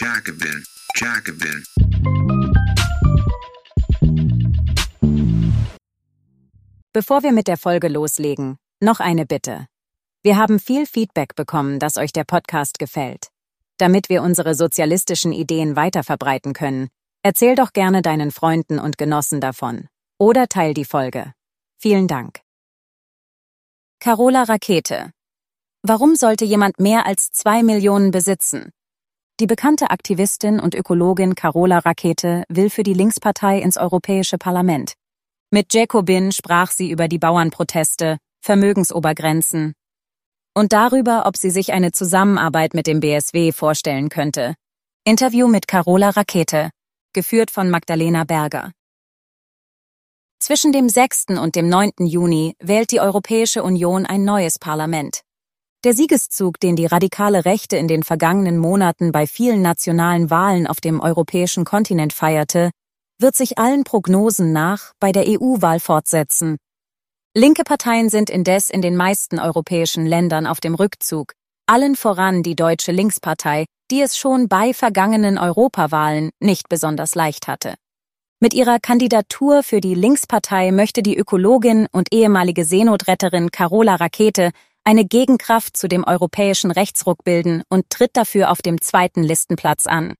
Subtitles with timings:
[0.00, 1.64] Jacobin, Jacobin.
[6.92, 9.66] Bevor wir mit der Folge loslegen, noch eine Bitte.
[10.22, 13.30] Wir haben viel Feedback bekommen, dass euch der Podcast gefällt.
[13.78, 16.90] Damit wir unsere sozialistischen Ideen weiterverbreiten können,
[17.24, 19.88] erzähl doch gerne deinen Freunden und Genossen davon.
[20.16, 21.32] Oder teil die Folge.
[21.76, 22.38] Vielen Dank.
[23.98, 25.10] Carola Rakete.
[25.82, 28.70] Warum sollte jemand mehr als zwei Millionen besitzen?
[29.40, 34.94] Die bekannte Aktivistin und Ökologin Carola Rakete will für die Linkspartei ins Europäische Parlament.
[35.52, 39.74] Mit Jacobin sprach sie über die Bauernproteste, Vermögensobergrenzen
[40.54, 44.56] und darüber, ob sie sich eine Zusammenarbeit mit dem BSW vorstellen könnte.
[45.04, 46.70] Interview mit Carola Rakete,
[47.12, 48.72] geführt von Magdalena Berger.
[50.40, 51.26] Zwischen dem 6.
[51.40, 51.92] und dem 9.
[52.00, 55.22] Juni wählt die Europäische Union ein neues Parlament.
[55.84, 60.80] Der Siegeszug, den die radikale Rechte in den vergangenen Monaten bei vielen nationalen Wahlen auf
[60.80, 62.72] dem europäischen Kontinent feierte,
[63.20, 66.56] wird sich allen Prognosen nach bei der EU-Wahl fortsetzen.
[67.32, 71.34] Linke Parteien sind indes in den meisten europäischen Ländern auf dem Rückzug,
[71.66, 77.74] allen voran die Deutsche Linkspartei, die es schon bei vergangenen Europawahlen nicht besonders leicht hatte.
[78.40, 84.50] Mit ihrer Kandidatur für die Linkspartei möchte die Ökologin und ehemalige Seenotretterin Carola Rakete
[84.88, 90.14] eine Gegenkraft zu dem europäischen Rechtsruck bilden und tritt dafür auf dem zweiten Listenplatz an.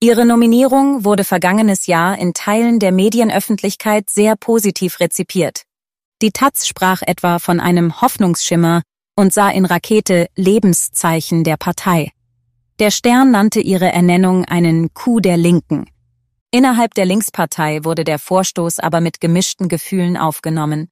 [0.00, 5.62] Ihre Nominierung wurde vergangenes Jahr in Teilen der Medienöffentlichkeit sehr positiv rezipiert.
[6.20, 8.82] Die Taz sprach etwa von einem Hoffnungsschimmer
[9.16, 12.10] und sah in Rakete Lebenszeichen der Partei.
[12.80, 15.86] Der Stern nannte ihre Ernennung einen Coup der Linken.
[16.50, 20.91] Innerhalb der Linkspartei wurde der Vorstoß aber mit gemischten Gefühlen aufgenommen.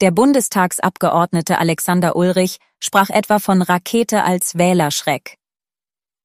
[0.00, 5.36] Der Bundestagsabgeordnete Alexander Ulrich sprach etwa von Rakete als Wählerschreck.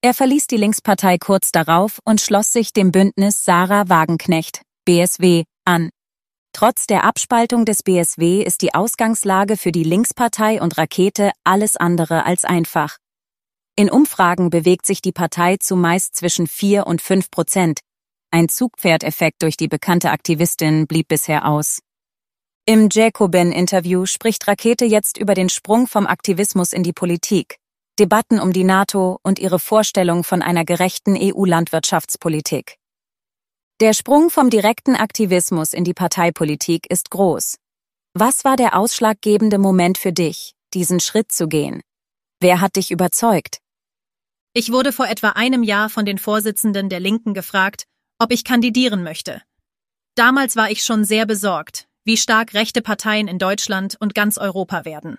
[0.03, 5.89] Er verließ die Linkspartei kurz darauf und schloss sich dem Bündnis Sarah Wagenknecht, BSW, an.
[6.55, 12.27] Trotz der Abspaltung des BSW ist die Ausgangslage für die Linkspartei und Rakete alles andere
[12.27, 12.97] als einfach.
[13.75, 17.79] In Umfragen bewegt sich die Partei zumeist zwischen 4 und 5 Prozent.
[18.29, 21.79] Ein Zugpferdeffekt durch die bekannte Aktivistin blieb bisher aus.
[22.65, 27.57] Im Jacobin-Interview spricht Rakete jetzt über den Sprung vom Aktivismus in die Politik,
[27.99, 32.77] Debatten um die NATO und ihre Vorstellung von einer gerechten EU-Landwirtschaftspolitik.
[33.81, 37.57] Der Sprung vom direkten Aktivismus in die Parteipolitik ist groß.
[38.13, 41.81] Was war der ausschlaggebende Moment für dich, diesen Schritt zu gehen?
[42.39, 43.57] Wer hat dich überzeugt?
[44.53, 47.83] Ich wurde vor etwa einem Jahr von den Vorsitzenden der Linken gefragt,
[48.19, 49.41] ob ich kandidieren möchte.
[50.15, 54.85] Damals war ich schon sehr besorgt, wie stark rechte Parteien in Deutschland und ganz Europa
[54.85, 55.17] werden.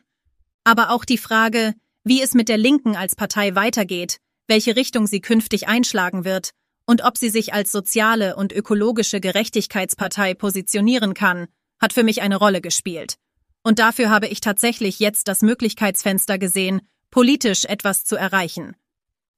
[0.64, 1.74] Aber auch die Frage,
[2.04, 6.50] wie es mit der Linken als Partei weitergeht, welche Richtung sie künftig einschlagen wird
[6.86, 11.46] und ob sie sich als soziale und ökologische Gerechtigkeitspartei positionieren kann,
[11.80, 13.16] hat für mich eine Rolle gespielt.
[13.62, 18.76] Und dafür habe ich tatsächlich jetzt das Möglichkeitsfenster gesehen, politisch etwas zu erreichen.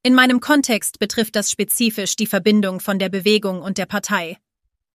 [0.02, 4.38] In meinem Kontext betrifft das spezifisch die Verbindung von der Bewegung und der Partei.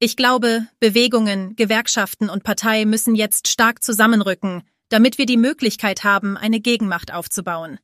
[0.03, 6.37] Ich glaube, Bewegungen, Gewerkschaften und Partei müssen jetzt stark zusammenrücken, damit wir die Möglichkeit haben,
[6.37, 7.77] eine Gegenmacht aufzubauen.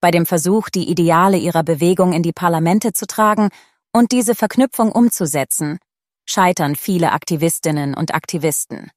[0.00, 3.50] Bei dem Versuch, die Ideale ihrer Bewegung in die Parlamente zu tragen
[3.92, 5.78] und diese Verknüpfung umzusetzen,
[6.24, 8.90] scheitern viele Aktivistinnen und Aktivisten.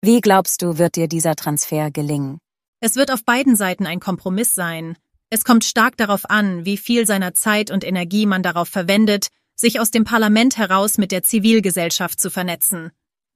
[0.00, 2.38] Wie glaubst du, wird dir dieser Transfer gelingen?
[2.78, 4.96] Es wird auf beiden Seiten ein Kompromiss sein.
[5.28, 9.80] Es kommt stark darauf an, wie viel seiner Zeit und Energie man darauf verwendet, sich
[9.80, 12.90] aus dem Parlament heraus mit der Zivilgesellschaft zu vernetzen.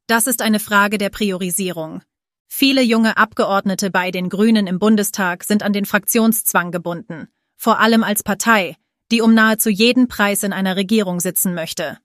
[0.07, 2.03] Das ist eine Frage der Priorisierung.
[2.49, 8.05] Viele junge Abgeordnete bei den Grünen im Bundestag sind an den Fraktionszwang gebunden, vor allem
[8.05, 8.77] als Partei,
[9.11, 11.99] die um nahezu jeden Preis in einer Regierung sitzen möchte.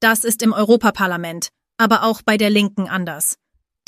[0.00, 3.36] Das ist im Europaparlament, aber auch bei der Linken anders.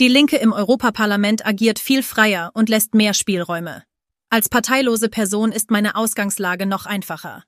[0.00, 3.84] Die Linke im Europaparlament agiert viel freier und lässt mehr Spielräume.
[4.30, 7.44] Als parteilose Person ist meine Ausgangslage noch einfacher.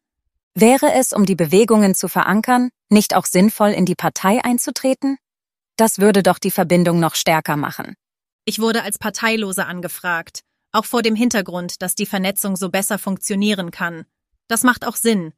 [0.59, 5.19] Wäre es, um die Bewegungen zu verankern, nicht auch sinnvoll, in die Partei einzutreten?
[5.77, 7.95] Das würde doch die Verbindung noch stärker machen.
[8.47, 10.41] Ich wurde als Parteilose angefragt,
[10.73, 14.07] auch vor dem Hintergrund, dass die Vernetzung so besser funktionieren kann.
[14.49, 15.35] Das macht auch Sinn.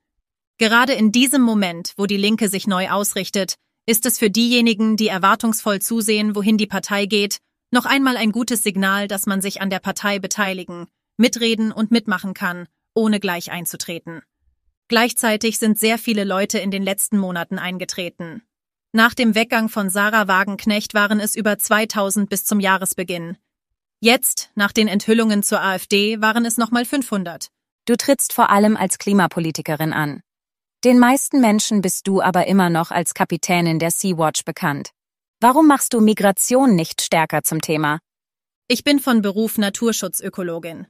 [0.57, 3.57] Gerade in diesem Moment, wo die Linke sich neu ausrichtet,
[3.87, 7.39] ist es für diejenigen, die erwartungsvoll zusehen, wohin die Partei geht,
[7.73, 10.87] noch einmal ein gutes Signal, dass man sich an der Partei beteiligen,
[11.17, 14.23] mitreden und mitmachen kann, ohne gleich einzutreten.
[14.89, 18.43] Gleichzeitig sind sehr viele Leute in den letzten Monaten eingetreten.
[18.93, 23.37] Nach dem Weggang von Sarah Wagenknecht waren es über 2000 bis zum Jahresbeginn.
[24.01, 27.49] Jetzt, nach den Enthüllungen zur AfD, waren es nochmal 500.
[27.85, 30.23] Du trittst vor allem als Klimapolitikerin an.
[30.85, 34.91] Den meisten Menschen bist du aber immer noch als Kapitänin der Sea-Watch bekannt.
[35.41, 37.99] Warum machst du Migration nicht stärker zum Thema?
[38.69, 40.87] Ich bin von Beruf Naturschutzökologin.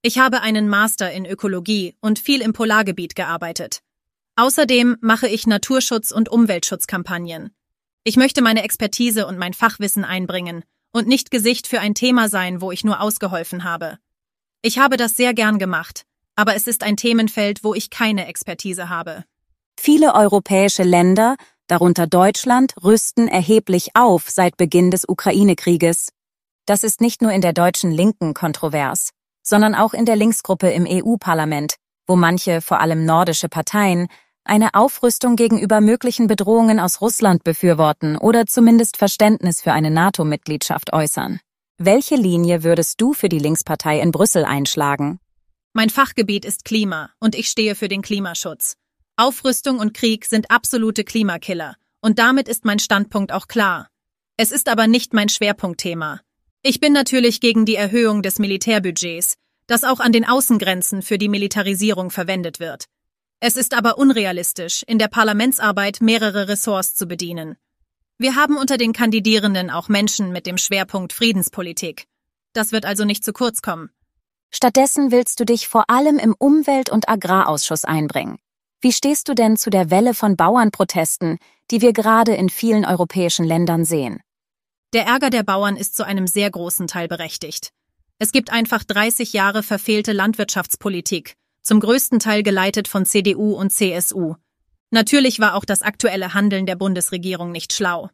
[0.00, 3.80] Ich habe einen Master in Ökologie und viel im Polargebiet gearbeitet.
[4.36, 7.50] Außerdem mache ich Naturschutz- und Umweltschutzkampagnen.
[8.04, 12.60] Ich möchte meine Expertise und mein Fachwissen einbringen und nicht Gesicht für ein Thema sein,
[12.60, 13.98] wo ich nur ausgeholfen habe.
[14.62, 16.04] Ich habe das sehr gern gemacht,
[16.36, 19.24] aber es ist ein Themenfeld, wo ich keine Expertise habe.
[19.78, 21.34] Viele europäische Länder,
[21.66, 26.12] darunter Deutschland, rüsten erheblich auf seit Beginn des Ukraine-Krieges.
[26.66, 29.10] Das ist nicht nur in der deutschen Linken kontrovers,
[29.42, 31.76] sondern auch in der Linksgruppe im EU-Parlament,
[32.06, 34.08] wo manche, vor allem nordische Parteien,
[34.44, 41.40] eine Aufrüstung gegenüber möglichen Bedrohungen aus Russland befürworten oder zumindest Verständnis für eine NATO-Mitgliedschaft äußern.
[41.76, 45.20] Welche Linie würdest du für die Linkspartei in Brüssel einschlagen?
[45.74, 48.76] Mein Fachgebiet ist Klima und ich stehe für den Klimaschutz.
[49.16, 53.88] Aufrüstung und Krieg sind absolute Klimakiller und damit ist mein Standpunkt auch klar.
[54.36, 56.20] Es ist aber nicht mein Schwerpunktthema.
[56.62, 59.36] Ich bin natürlich gegen die Erhöhung des Militärbudgets,
[59.68, 62.86] das auch an den Außengrenzen für die Militarisierung verwendet wird.
[63.38, 67.56] Es ist aber unrealistisch, in der Parlamentsarbeit mehrere Ressorts zu bedienen.
[68.18, 72.08] Wir haben unter den Kandidierenden auch Menschen mit dem Schwerpunkt Friedenspolitik.
[72.52, 73.90] Das wird also nicht zu kurz kommen.
[74.50, 78.38] Stattdessen willst du dich vor allem im Umwelt- und Agrarausschuss einbringen.
[78.80, 81.38] Wie stehst du denn zu der Welle von Bauernprotesten,
[81.70, 84.20] die wir gerade in vielen europäischen Ländern sehen?
[84.94, 87.72] Der Ärger der Bauern ist zu einem sehr großen Teil berechtigt.
[88.18, 94.34] Es gibt einfach 30 Jahre verfehlte Landwirtschaftspolitik, zum größten Teil geleitet von CDU und CSU.
[94.90, 98.10] Natürlich war auch das aktuelle Handeln der Bundesregierung nicht schlau.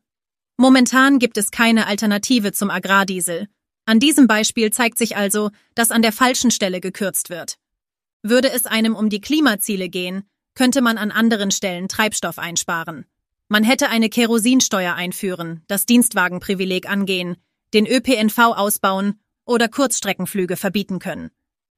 [0.56, 3.48] Momentan gibt es keine Alternative zum Agrardiesel,
[3.86, 7.56] an diesem Beispiel zeigt sich also, dass an der falschen Stelle gekürzt wird.
[8.22, 10.24] Würde es einem um die Klimaziele gehen,
[10.54, 13.04] könnte man an anderen Stellen Treibstoff einsparen.
[13.54, 17.36] Man hätte eine Kerosinsteuer einführen, das Dienstwagenprivileg angehen,
[17.72, 21.30] den ÖPNV ausbauen oder Kurzstreckenflüge verbieten können.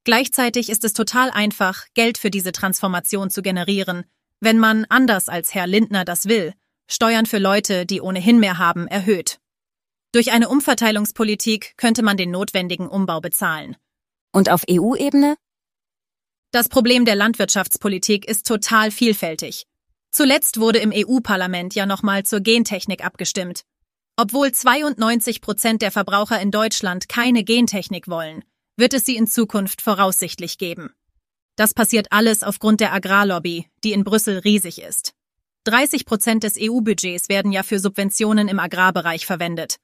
[0.03, 4.05] Gleichzeitig ist es total einfach, Geld für diese Transformation zu generieren,
[4.39, 6.55] wenn man, anders als Herr Lindner das will,
[6.87, 9.39] Steuern für Leute, die ohnehin mehr haben, erhöht.
[10.13, 13.77] Durch eine Umverteilungspolitik könnte man den notwendigen Umbau bezahlen.
[14.31, 15.35] Und auf EU-Ebene?
[16.49, 19.67] Das Problem der Landwirtschaftspolitik ist total vielfältig.
[20.11, 23.63] Zuletzt wurde im EU-Parlament ja nochmal zur Gentechnik abgestimmt.
[24.15, 28.43] Obwohl 92 Prozent der Verbraucher in Deutschland keine Gentechnik wollen,
[28.75, 30.91] wird es sie in Zukunft voraussichtlich geben.
[31.55, 35.13] Das passiert alles aufgrund der Agrarlobby, die in Brüssel riesig ist.
[35.65, 39.77] 30 Prozent des EU-Budgets werden ja für Subventionen im Agrarbereich verwendet.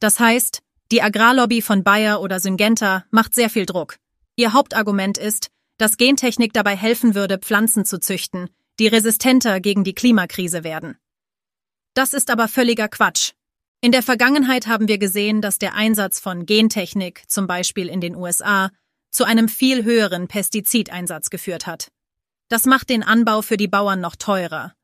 [0.00, 0.60] Das heißt,
[0.92, 3.96] die Agrarlobby von Bayer oder Syngenta macht sehr viel Druck.
[4.36, 9.94] Ihr Hauptargument ist, dass Gentechnik dabei helfen würde, Pflanzen zu züchten, die resistenter gegen die
[9.94, 10.98] Klimakrise werden.
[11.94, 13.32] Das ist aber völliger Quatsch.
[13.80, 18.16] In der Vergangenheit haben wir gesehen, dass der Einsatz von Gentechnik, zum Beispiel in den
[18.16, 18.70] USA,
[19.10, 21.90] zu einem viel höheren Pestizideinsatz geführt hat.
[22.48, 24.74] Das macht den Anbau für die Bauern noch teurer.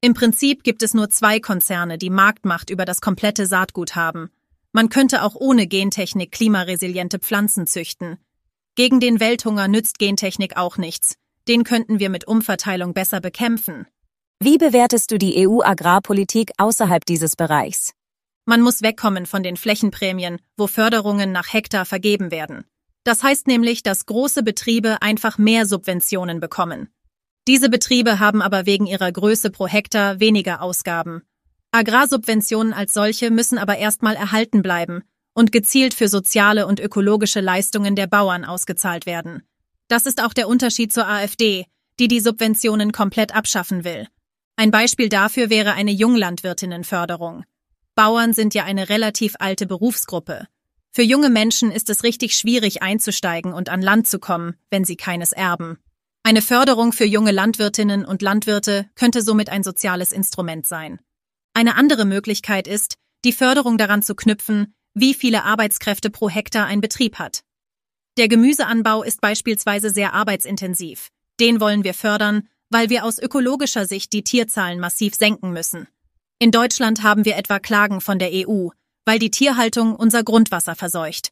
[0.00, 4.30] Im Prinzip gibt es nur zwei Konzerne, die Marktmacht über das komplette Saatgut haben,
[4.76, 8.18] man könnte auch ohne Gentechnik klimaresiliente Pflanzen züchten.
[8.74, 11.14] Gegen den Welthunger nützt Gentechnik auch nichts.
[11.46, 13.86] Den könnten wir mit Umverteilung besser bekämpfen.
[14.40, 17.92] Wie bewertest du die EU-Agrarpolitik außerhalb dieses Bereichs?
[18.46, 22.64] Man muss wegkommen von den Flächenprämien, wo Förderungen nach Hektar vergeben werden.
[23.04, 26.88] Das heißt nämlich, dass große Betriebe einfach mehr Subventionen bekommen.
[27.46, 31.22] Diese Betriebe haben aber wegen ihrer Größe pro Hektar weniger Ausgaben.
[31.72, 35.02] Agrarsubventionen als solche müssen aber erstmal erhalten bleiben
[35.34, 39.42] und gezielt für soziale und ökologische Leistungen der Bauern ausgezahlt werden.
[39.94, 41.66] Das ist auch der Unterschied zur AfD,
[42.00, 44.08] die die Subventionen komplett abschaffen will.
[44.56, 47.44] Ein Beispiel dafür wäre eine Junglandwirtinnenförderung.
[47.94, 50.48] Bauern sind ja eine relativ alte Berufsgruppe.
[50.90, 54.96] Für junge Menschen ist es richtig schwierig einzusteigen und an Land zu kommen, wenn sie
[54.96, 55.78] keines erben.
[56.24, 60.98] Eine Förderung für junge Landwirtinnen und Landwirte könnte somit ein soziales Instrument sein.
[61.52, 66.80] Eine andere Möglichkeit ist, die Förderung daran zu knüpfen, wie viele Arbeitskräfte pro Hektar ein
[66.80, 67.44] Betrieb hat.
[68.16, 71.08] Der Gemüseanbau ist beispielsweise sehr arbeitsintensiv.
[71.40, 75.88] Den wollen wir fördern, weil wir aus ökologischer Sicht die Tierzahlen massiv senken müssen.
[76.38, 78.68] In Deutschland haben wir etwa Klagen von der EU,
[79.04, 81.30] weil die Tierhaltung unser Grundwasser verseucht.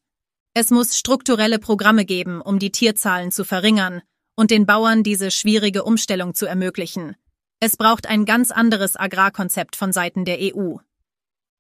[0.55, 4.03] Es muss strukturelle Programme geben, um die Tierzahlen zu verringern
[4.35, 7.15] und den Bauern diese schwierige Umstellung zu ermöglichen.
[7.61, 10.79] Es braucht ein ganz anderes Agrarkonzept von Seiten der EU.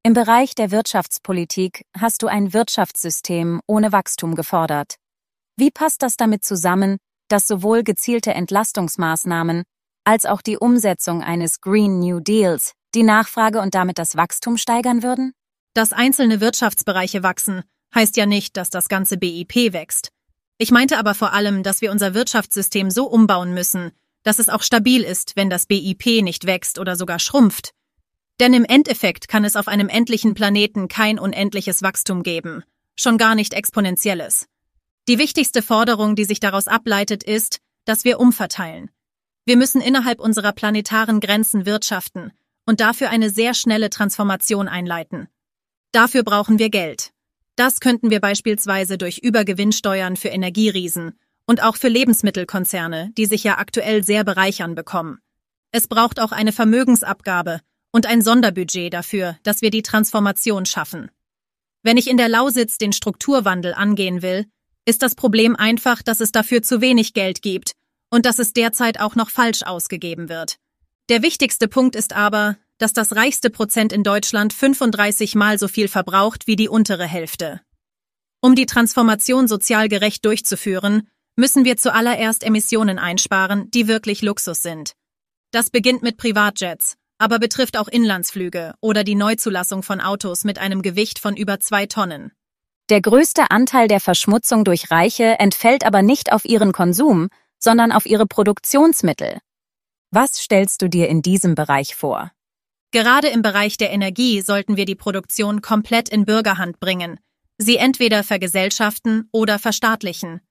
[0.02, 4.96] Im Bereich der Wirtschaftspolitik hast du ein Wirtschaftssystem ohne Wachstum gefordert.
[5.56, 6.96] Wie passt das damit zusammen,
[7.28, 9.64] dass sowohl gezielte Entlastungsmaßnahmen
[10.04, 15.02] als auch die Umsetzung eines Green New Deals die Nachfrage und damit das Wachstum steigern
[15.02, 15.32] würden?
[15.74, 17.62] Dass einzelne Wirtschaftsbereiche wachsen,
[17.94, 20.10] heißt ja nicht, dass das ganze BIP wächst.
[20.58, 23.92] Ich meinte aber vor allem, dass wir unser Wirtschaftssystem so umbauen müssen,
[24.22, 27.72] dass es auch stabil ist, wenn das BIP nicht wächst oder sogar schrumpft.
[28.40, 32.62] Denn im Endeffekt kann es auf einem endlichen Planeten kein unendliches Wachstum geben,
[32.96, 34.46] schon gar nicht exponentielles.
[35.08, 38.90] Die wichtigste Forderung, die sich daraus ableitet, ist, dass wir umverteilen.
[39.44, 42.32] Wir müssen innerhalb unserer planetaren Grenzen wirtschaften
[42.66, 45.28] und dafür eine sehr schnelle Transformation einleiten.
[45.90, 47.10] Dafür brauchen wir Geld.
[47.56, 53.58] Das könnten wir beispielsweise durch Übergewinnsteuern für Energieriesen und auch für Lebensmittelkonzerne, die sich ja
[53.58, 55.18] aktuell sehr bereichern, bekommen.
[55.72, 61.10] Es braucht auch eine Vermögensabgabe und ein Sonderbudget dafür, dass wir die Transformation schaffen.
[61.82, 64.46] Wenn ich in der Lausitz den Strukturwandel angehen will,
[64.84, 67.72] ist das Problem einfach, dass es dafür zu wenig Geld gibt
[68.10, 70.56] und dass es derzeit auch noch falsch ausgegeben wird.
[71.08, 75.88] Der wichtigste Punkt ist aber, dass das reichste Prozent in Deutschland 35 mal so viel
[75.88, 77.60] verbraucht wie die untere Hälfte.
[78.40, 84.94] Um die Transformation sozial gerecht durchzuführen, müssen wir zuallererst Emissionen einsparen, die wirklich Luxus sind.
[85.52, 90.82] Das beginnt mit Privatjets, aber betrifft auch Inlandsflüge oder die Neuzulassung von Autos mit einem
[90.82, 92.32] Gewicht von über zwei Tonnen.
[92.90, 98.06] Der größte Anteil der Verschmutzung durch Reiche entfällt aber nicht auf ihren Konsum, sondern auf
[98.06, 99.38] ihre Produktionsmittel.
[100.10, 102.32] Was stellst du dir in diesem Bereich vor?
[102.90, 107.18] Gerade im Bereich der Energie sollten wir die Produktion komplett in Bürgerhand bringen,
[107.56, 110.42] sie entweder vergesellschaften oder verstaatlichen.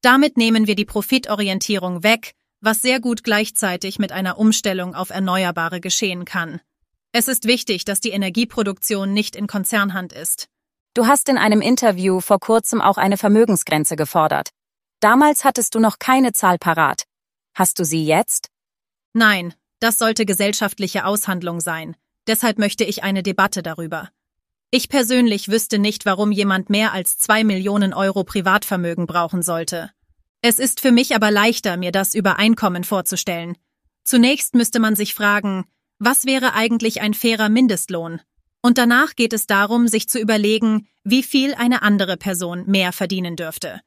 [0.00, 5.80] Damit nehmen wir die Profitorientierung weg, was sehr gut gleichzeitig mit einer Umstellung auf Erneuerbare
[5.80, 6.60] geschehen kann.
[7.10, 10.48] Es ist wichtig, dass die Energieproduktion nicht in Konzernhand ist.
[10.94, 14.50] Du hast in einem Interview vor kurzem auch eine Vermögensgrenze gefordert.
[15.00, 17.02] Damals hattest du noch keine Zahl parat.
[17.52, 18.48] Hast du sie jetzt?
[19.12, 21.96] Nein, das sollte gesellschaftliche Aushandlung sein.
[22.28, 24.10] Deshalb möchte ich eine Debatte darüber.
[24.70, 29.90] Ich persönlich wüsste nicht, warum jemand mehr als zwei Millionen Euro Privatvermögen brauchen sollte.
[30.42, 33.58] Es ist für mich aber leichter, mir das über Einkommen vorzustellen.
[34.04, 35.64] Zunächst müsste man sich fragen,
[35.98, 38.20] was wäre eigentlich ein fairer Mindestlohn?
[38.64, 43.36] Und danach geht es darum, sich zu überlegen, wie viel eine andere Person mehr verdienen
[43.36, 43.82] dürfte.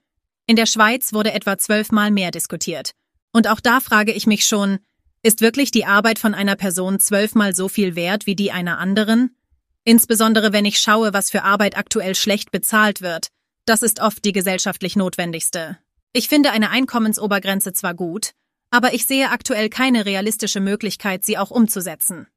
[0.46, 2.92] In der Schweiz wurde etwa zwölfmal mehr diskutiert.
[3.34, 4.78] Und auch da frage ich mich schon,
[5.24, 9.36] ist wirklich die Arbeit von einer Person zwölfmal so viel wert wie die einer anderen?
[9.84, 13.30] Insbesondere wenn ich schaue, was für Arbeit aktuell schlecht bezahlt wird.
[13.66, 15.80] Das ist oft die gesellschaftlich notwendigste.
[16.14, 18.34] Ich finde eine Einkommensobergrenze zwar gut,
[18.70, 22.28] aber ich sehe aktuell keine realistische Möglichkeit, sie auch umzusetzen.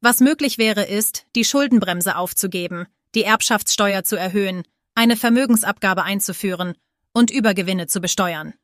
[0.00, 4.62] Was möglich wäre, ist, die Schuldenbremse aufzugeben, die Erbschaftssteuer zu erhöhen,
[4.94, 6.74] eine Vermögensabgabe einzuführen
[7.12, 8.54] und Übergewinne zu besteuern.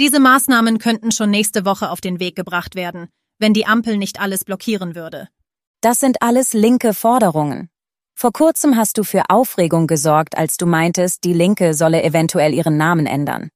[0.00, 4.20] Diese Maßnahmen könnten schon nächste Woche auf den Weg gebracht werden, wenn die Ampel nicht
[4.20, 5.28] alles blockieren würde.
[5.80, 7.68] Das sind alles linke Forderungen.
[8.16, 12.76] Vor kurzem hast du für Aufregung gesorgt, als du meintest, die Linke solle eventuell ihren
[12.76, 13.50] Namen ändern.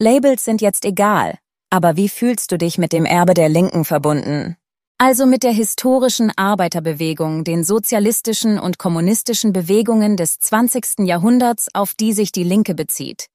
[0.00, 1.38] Labels sind jetzt egal,
[1.70, 4.56] aber wie fühlst du dich mit dem Erbe der Linken verbunden?
[5.06, 11.00] Also mit der historischen Arbeiterbewegung, den sozialistischen und kommunistischen Bewegungen des 20.
[11.00, 13.26] Jahrhunderts, auf die sich die Linke bezieht.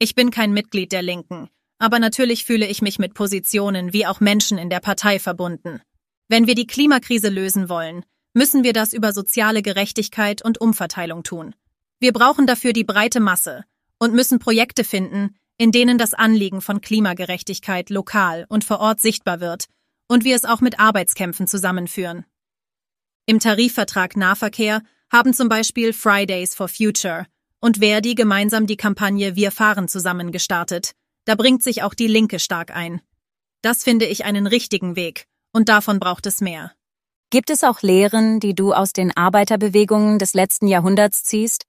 [0.00, 4.18] Ich bin kein Mitglied der Linken, aber natürlich fühle ich mich mit Positionen wie auch
[4.18, 5.80] Menschen in der Partei verbunden.
[6.26, 11.54] Wenn wir die Klimakrise lösen wollen, müssen wir das über soziale Gerechtigkeit und Umverteilung tun.
[12.00, 13.62] Wir brauchen dafür die breite Masse
[14.00, 19.38] und müssen Projekte finden, in denen das Anliegen von Klimagerechtigkeit lokal und vor Ort sichtbar
[19.38, 19.68] wird
[20.08, 22.24] und wir es auch mit Arbeitskämpfen zusammenführen.
[23.26, 27.26] Im Tarifvertrag Nahverkehr haben zum Beispiel Fridays for Future
[27.60, 30.92] und Verdi gemeinsam die Kampagne Wir fahren zusammen gestartet.
[31.24, 33.00] Da bringt sich auch die Linke stark ein.
[33.62, 36.72] Das finde ich einen richtigen Weg, und davon braucht es mehr.
[37.30, 41.64] Gibt es auch Lehren, die du aus den Arbeiterbewegungen des letzten Jahrhunderts ziehst?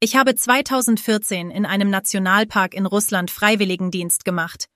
[0.00, 4.66] Ich habe 2014 in einem Nationalpark in Russland Freiwilligendienst gemacht.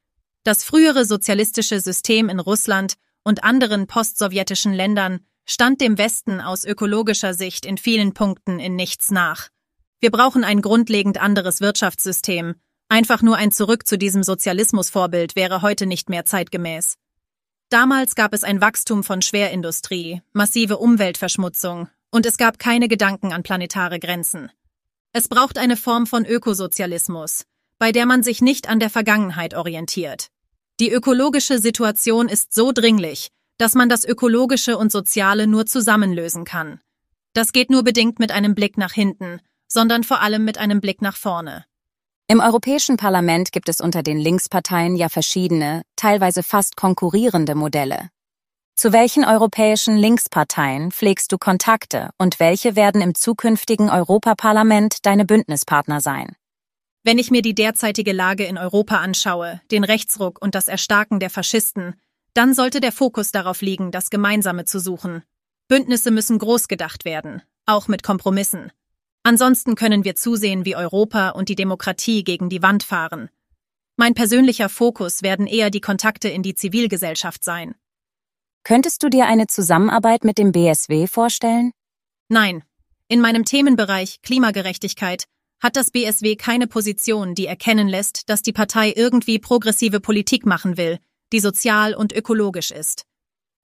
[0.44, 2.94] Das frühere sozialistische System in Russland
[3.26, 9.11] und anderen postsowjetischen Ländern stand dem Westen aus ökologischer Sicht in vielen Punkten in nichts
[9.11, 9.49] nach.
[9.99, 12.54] Wir brauchen ein grundlegend anderes Wirtschaftssystem.
[12.88, 16.95] Einfach nur ein Zurück zu diesem Sozialismusvorbild wäre heute nicht mehr zeitgemäß.
[17.68, 23.42] Damals gab es ein Wachstum von Schwerindustrie, massive Umweltverschmutzung und es gab keine Gedanken an
[23.42, 24.52] planetare Grenzen.
[25.12, 27.42] Es braucht eine Form von Ökosozialismus,
[27.80, 30.28] bei der man sich nicht an der Vergangenheit orientiert.
[30.78, 36.80] Die ökologische Situation ist so dringlich, dass man das Ökologische und Soziale nur zusammenlösen kann.
[37.33, 41.00] Das geht nur bedingt mit einem Blick nach hinten, sondern vor allem mit einem Blick
[41.00, 41.64] nach vorne.
[42.28, 48.11] Im Europäischen Parlament gibt es unter den Linksparteien ja verschiedene, teilweise fast konkurrierende Modelle.
[48.75, 56.02] Zu welchen europäischen Linksparteien pflegst du Kontakte und welche werden im zukünftigen Europaparlament deine Bündnispartner
[56.02, 56.37] sein?
[57.06, 61.30] Wenn ich mir die derzeitige Lage in Europa anschaue, den Rechtsruck und das Erstarken der
[61.30, 61.94] Faschisten,
[62.34, 65.22] dann sollte der Fokus darauf liegen, das Gemeinsame zu suchen.
[65.68, 68.72] Bündnisse müssen groß gedacht werden, auch mit Kompromissen.
[69.22, 73.30] Ansonsten können wir zusehen, wie Europa und die Demokratie gegen die Wand fahren.
[73.94, 77.76] Mein persönlicher Fokus werden eher die Kontakte in die Zivilgesellschaft sein.
[78.64, 81.70] Könntest du dir eine Zusammenarbeit mit dem BSW vorstellen?
[82.28, 82.64] Nein.
[83.06, 85.28] In meinem Themenbereich Klimagerechtigkeit
[85.60, 90.76] hat das BSW keine Position, die erkennen lässt, dass die Partei irgendwie progressive Politik machen
[90.76, 90.98] will,
[91.32, 93.04] die sozial und ökologisch ist.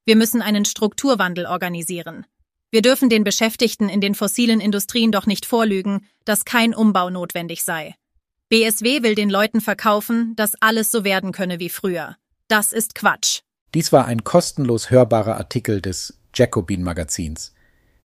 [0.04, 2.26] Wir müssen einen Strukturwandel organisieren.
[2.70, 7.62] Wir dürfen den Beschäftigten in den fossilen Industrien doch nicht vorlügen, dass kein Umbau notwendig
[7.62, 7.94] sei.
[8.48, 12.16] BSW will den Leuten verkaufen, dass alles so werden könne wie früher.
[12.48, 13.40] Das ist Quatsch.
[13.74, 17.54] Dies war ein kostenlos hörbarer Artikel des Jacobin Magazins.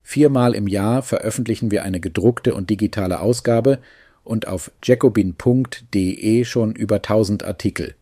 [0.06, 3.78] Viermal im Jahr veröffentlichen wir eine gedruckte und digitale Ausgabe
[4.22, 7.94] und auf jacobin.de schon über 1000 Artikel.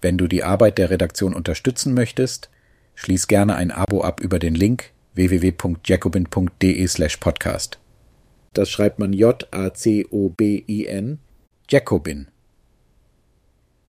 [0.00, 2.50] Wenn du die Arbeit der Redaktion unterstützen möchtest,
[2.96, 7.78] schließ gerne ein Abo ab über den Link www.jacobin.de/podcast.
[8.52, 11.20] Das schreibt man J A C O B I N
[11.70, 12.26] Jacobin.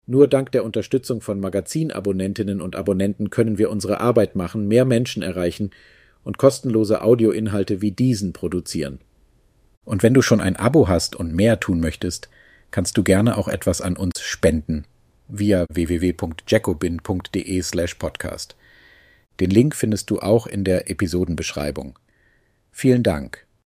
[0.06, 5.24] Nur dank der Unterstützung von Magazinabonnentinnen und Abonnenten können wir unsere Arbeit machen, mehr Menschen
[5.24, 5.72] erreichen
[6.30, 9.00] und kostenlose Audioinhalte wie diesen produzieren.
[9.84, 12.30] Und wenn du schon ein Abo hast und mehr tun möchtest,
[12.70, 14.86] kannst du gerne auch etwas an uns spenden
[15.28, 18.56] via www.jacobin.de/podcast.
[19.40, 21.98] Den Link findest du auch in der Episodenbeschreibung.
[22.72, 23.48] Vielen Dank.